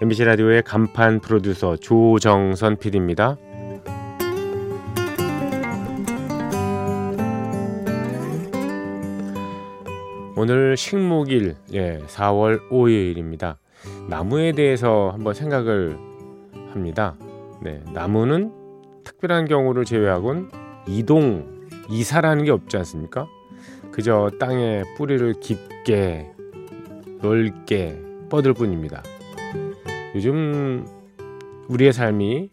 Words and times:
MBC 0.00 0.24
라디오의 0.24 0.64
간판 0.64 1.20
프로듀서 1.20 1.76
조정선 1.76 2.76
PD입니다. 2.76 3.38
오늘 10.36 10.76
식목일 10.76 11.54
예, 11.74 12.00
4월 12.08 12.68
5일입니다. 12.70 13.56
나무에 14.08 14.50
대해서 14.50 15.10
한번 15.10 15.32
생각을 15.32 15.96
합니다. 16.72 17.14
네, 17.62 17.80
나무는 17.92 18.52
특별한 19.04 19.46
경우를 19.46 19.84
제외하곤 19.84 20.50
이동, 20.88 21.68
이사라는 21.88 22.44
게 22.44 22.50
없지 22.50 22.76
않습니까? 22.78 23.28
그저 23.92 24.28
땅에 24.40 24.82
뿌리를 24.96 25.34
깊게 25.38 26.32
넓게 27.22 27.96
뻗을 28.28 28.54
뿐입니다. 28.54 29.04
요즘 30.14 30.86
우리의 31.68 31.92
삶이 31.92 32.50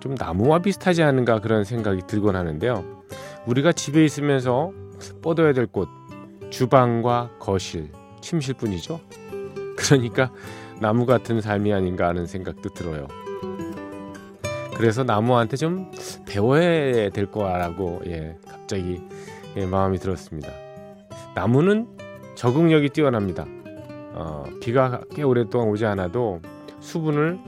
좀 0.00 0.14
나무와 0.14 0.60
비슷하지 0.60 1.02
않은가 1.02 1.40
그런 1.40 1.64
생각이 1.64 2.02
들곤 2.06 2.34
하는데요. 2.34 3.02
우리가 3.46 3.72
집에 3.72 4.04
있으면서 4.04 4.72
뻗어야 5.20 5.52
될 5.52 5.66
곳, 5.66 5.88
주방과 6.50 7.30
거실, 7.38 7.90
침실뿐이죠. 8.20 9.00
그러니까 9.76 10.32
나무 10.80 11.06
같은 11.06 11.40
삶이 11.40 11.72
아닌가 11.72 12.08
하는 12.08 12.26
생각도 12.26 12.70
들어요. 12.70 13.06
그래서 14.76 15.04
나무한테 15.04 15.56
좀 15.56 15.90
배워야 16.26 17.10
될 17.10 17.26
거라고 17.26 18.00
예, 18.06 18.36
갑자기 18.48 19.00
예, 19.56 19.66
마음이 19.66 19.98
들었습니다. 19.98 20.50
나무는 21.34 21.86
적응력이 22.34 22.88
뛰어납니다. 22.88 23.44
어, 24.14 24.44
비가 24.60 25.00
꽤 25.14 25.22
오랫동안 25.22 25.68
오지 25.68 25.86
않아도 25.86 26.40
수분을 26.82 27.38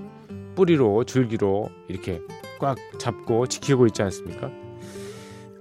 뿌리로 0.54 1.04
줄기로 1.04 1.68
이렇게 1.88 2.22
꽉 2.60 2.78
잡고 2.98 3.48
지키고 3.48 3.86
있지 3.86 4.02
않습니까? 4.02 4.50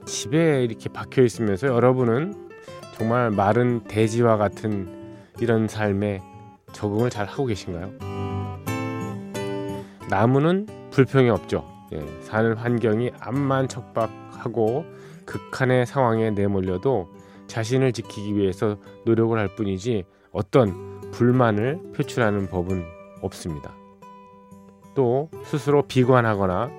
집에 0.06 0.64
이렇게 0.64 0.90
박혀 0.90 1.24
있으면서 1.24 1.68
여러분은 1.68 2.50
정말 2.96 3.32
마른 3.32 3.84
대지와 3.86 4.38
같은 4.38 5.18
이런 5.40 5.68
삶에 5.68 6.22
적응을 6.72 7.10
잘 7.10 7.26
하고 7.26 7.46
계신가요? 7.46 7.92
나무는 10.10 10.68
불평이 10.92 11.30
없죠. 11.30 11.68
예, 11.94 12.06
사는 12.22 12.56
환경이 12.56 13.12
암만 13.20 13.68
척박하고 13.68 14.86
극한의 15.26 15.88
상황에 15.88 16.30
내몰려도 16.32 17.10
자신을 17.48 17.94
지키기 17.94 18.36
위해서 18.36 18.78
노력을 19.06 19.38
할 19.38 19.56
뿐이지 19.56 20.06
어떤 20.32 21.02
불만을 21.12 21.80
표출하는 21.96 22.48
법은 22.48 23.03
없습니다. 23.24 23.74
또 24.96 25.30
스스로 25.44 25.84
비관하거나 25.84 26.70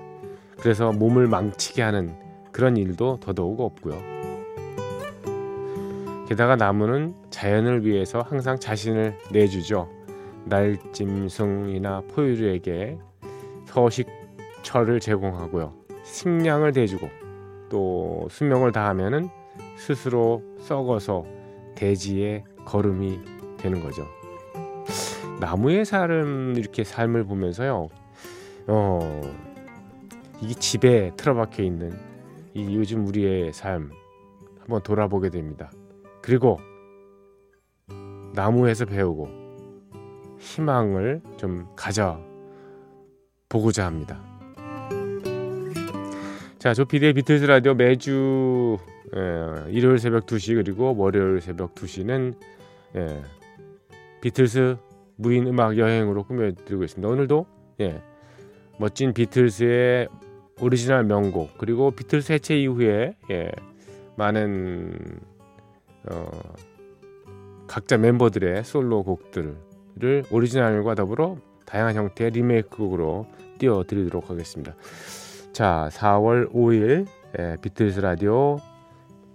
그래서 0.59 0.91
몸을 0.91 1.27
망치게 1.27 1.81
하는 1.81 2.15
그런 2.51 2.77
일도 2.77 3.19
더더욱 3.19 3.59
없고요. 3.59 4.15
게다가 6.27 6.55
나무는 6.55 7.13
자연을 7.29 7.85
위해서 7.85 8.21
항상 8.21 8.57
자신을 8.57 9.17
내주죠. 9.31 9.89
날짐승이나 10.45 12.01
포유류에게 12.13 12.97
서식처를 13.65 14.99
제공하고요. 14.99 15.73
식량을 16.03 16.71
대주고 16.71 17.09
또 17.69 18.27
수명을 18.29 18.71
다하면은 18.71 19.29
스스로 19.77 20.41
썩어서 20.59 21.25
대지의 21.75 22.43
거름이 22.63 23.19
되는 23.57 23.81
거죠. 23.81 24.07
나무의 25.39 25.85
삶 25.85 26.55
이렇게 26.57 26.83
삶을 26.83 27.25
보면서요. 27.25 27.89
어 28.67 29.21
이게 30.41 30.53
집에 30.53 31.11
틀어박혀 31.17 31.63
있는 31.63 31.93
이 32.53 32.75
요즘 32.75 33.07
우리의 33.07 33.53
삶 33.53 33.91
한번 34.59 34.81
돌아보게 34.81 35.29
됩니다. 35.29 35.71
그리고 36.21 36.59
나무에서 38.33 38.85
배우고 38.85 39.29
희망을 40.39 41.21
좀 41.37 41.67
가져 41.75 42.19
보고자 43.49 43.85
합니다. 43.85 44.21
자, 46.59 46.73
조피디의 46.73 47.13
비틀즈 47.13 47.45
라디오 47.45 47.75
매주 47.75 48.77
예, 49.15 49.71
일요일 49.71 49.99
새벽 49.99 50.25
2시 50.25 50.55
그리고 50.55 50.95
월요일 50.97 51.39
새벽 51.39 51.75
2시는 51.75 52.35
예, 52.95 53.21
비틀스 54.21 54.75
무인 55.15 55.47
음악 55.47 55.77
여행으로 55.77 56.23
꾸며드리고 56.23 56.83
있습니다. 56.83 57.07
오늘도 57.07 57.45
예, 57.81 58.01
멋진 58.77 59.13
비틀스의 59.13 60.07
오리지널 60.61 61.03
명곡 61.03 61.57
그리고 61.57 61.91
비틀스 61.91 62.33
해체 62.33 62.57
이후에 62.57 63.15
예, 63.31 63.51
많은 64.15 65.19
어, 66.09 66.27
각자 67.67 67.97
멤버들의 67.97 68.63
솔로 68.63 69.03
곡들을 69.03 70.23
오리지널과 70.29 70.95
더불어 70.95 71.37
다양한 71.65 71.95
형태의 71.95 72.31
리메이크 72.31 72.77
곡으로 72.77 73.25
띄워드리도록 73.57 74.29
하겠습니다. 74.29 74.75
자, 75.51 75.89
4월 75.91 76.51
5일 76.51 77.07
예, 77.39 77.57
비틀스 77.61 77.99
라디오 77.99 78.59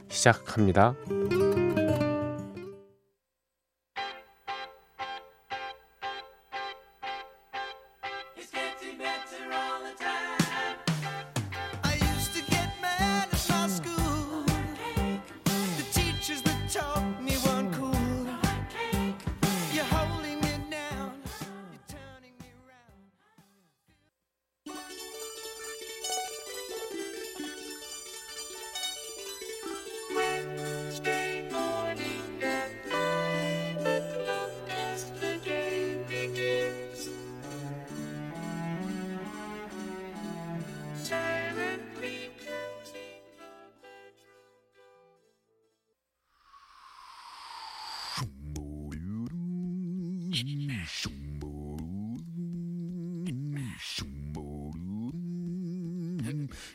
시작합니다. 0.09 0.95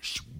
咻 0.01 0.34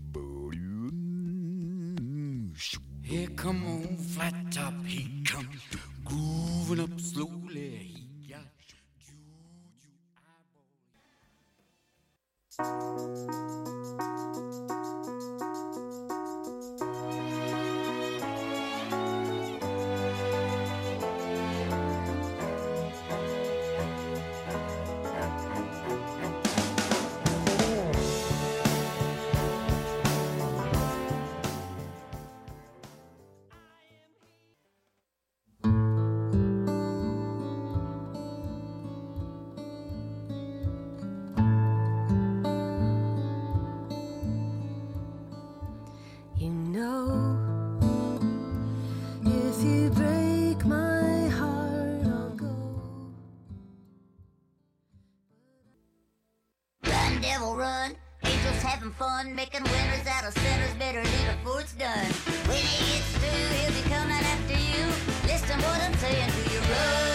devil, 57.25 57.55
run. 57.55 57.95
Angels 58.23 58.61
having 58.61 58.91
fun, 58.91 59.35
making 59.35 59.63
winners 59.63 60.07
out 60.07 60.25
of 60.25 60.33
sinners. 60.33 60.73
Better 60.75 61.03
leave 61.03 61.27
before 61.43 61.61
it's 61.61 61.73
done. 61.73 62.07
When 62.49 62.57
he 62.57 62.77
gets 62.93 63.11
through, 63.17 63.49
he'll 63.57 63.73
be 63.73 63.85
coming 63.89 64.23
after 64.33 64.57
you. 64.69 64.85
Listen 65.25 65.57
what 65.67 65.81
I'm 65.81 65.95
saying 65.97 66.31
to 66.31 66.53
you. 66.53 66.59
Run, 66.59 67.14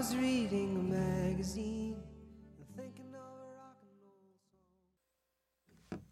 Was 0.00 0.16
reading 0.16 0.78
a 0.78 0.98
magazine. 0.98 1.96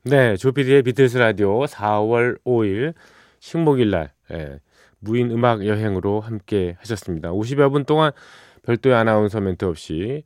네, 0.02 0.36
조피디의 0.36 0.82
비틀스 0.82 1.16
라디오 1.16 1.64
4월 1.64 2.38
5일 2.44 2.92
식목일 3.40 3.90
날 3.90 4.12
예, 4.30 4.60
무인 4.98 5.30
음악 5.30 5.66
여행으로 5.66 6.20
함께 6.20 6.76
하셨습니다. 6.80 7.30
50여 7.32 7.72
분 7.72 7.86
동안 7.86 8.12
별도의 8.62 8.94
아나운서 8.94 9.40
멘트 9.40 9.64
없이 9.64 10.22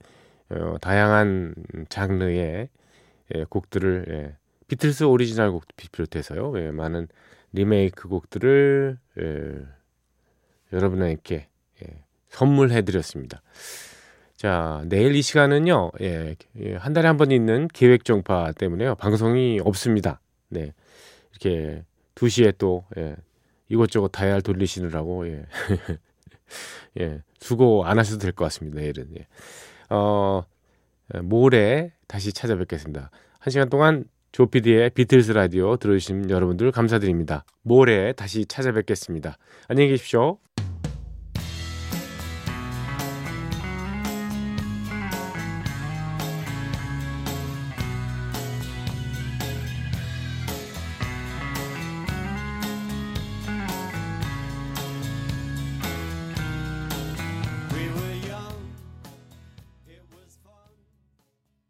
어, 0.50 0.74
다양한 0.80 1.54
장르의 1.88 2.68
예, 3.36 3.44
곡들을 3.44 4.06
예, 4.08 4.36
비틀스 4.66 5.04
오리지널 5.04 5.52
곡 5.52 5.64
비롯해서요. 5.76 6.52
예, 6.58 6.72
많은 6.72 7.06
리메이크 7.52 8.08
곡들을 8.08 8.98
예, 9.20 9.52
여러분에게 10.72 11.48
예, 11.84 12.04
선물해 12.32 12.82
드렸습니다. 12.82 13.42
자, 14.36 14.82
내일 14.86 15.14
이 15.14 15.22
시간은요, 15.22 15.92
예, 16.00 16.34
예, 16.58 16.74
한 16.74 16.92
달에 16.92 17.06
한 17.06 17.16
번 17.16 17.30
있는 17.30 17.68
계획 17.72 18.04
정파 18.04 18.50
때문에요. 18.52 18.96
방송이 18.96 19.60
없습니다. 19.62 20.20
네. 20.48 20.72
이렇게 21.30 21.84
2시에 22.16 22.54
또, 22.58 22.84
예, 22.96 23.14
이것저것 23.68 24.08
다이얼 24.08 24.42
돌리시느라고, 24.42 25.28
예. 25.28 25.44
예, 27.00 27.22
수고 27.38 27.84
안 27.84 27.98
하셔도 27.98 28.18
될 28.18 28.32
것 28.32 28.44
같습니다. 28.46 28.80
내일은. 28.80 29.08
예. 29.18 29.26
어, 29.90 30.42
예, 31.14 31.20
모레 31.20 31.92
다시 32.08 32.32
찾아뵙겠습니다. 32.32 33.10
한 33.38 33.50
시간 33.50 33.68
동안 33.68 34.04
조피디의 34.32 34.90
비틀스 34.90 35.32
라디오 35.32 35.76
들어주신 35.76 36.30
여러분들 36.30 36.72
감사드립니다. 36.72 37.44
모레 37.62 38.12
다시 38.14 38.46
찾아뵙겠습니다. 38.46 39.36
안녕히 39.68 39.90
계십시오. 39.90 40.38